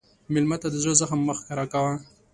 [0.33, 1.93] مېلمه ته د زړه زخم مه ښکاره کوه.